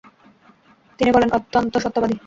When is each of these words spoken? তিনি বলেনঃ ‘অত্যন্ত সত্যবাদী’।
তিনি 0.99 1.09
বলেনঃ 1.11 1.33
‘অত্যন্ত 1.37 1.73
সত্যবাদী’। 1.77 2.15